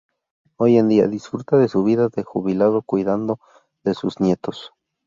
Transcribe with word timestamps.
Hoy 0.57 0.77
en 0.79 0.87
día 0.87 1.07
disfruta 1.07 1.57
de 1.57 1.67
su 1.67 1.83
vida 1.83 2.09
de 2.09 2.23
jubilado 2.23 2.81
cuidando 2.81 3.39
de 3.83 3.93
sus 3.93 4.19
nietos. 4.19 4.71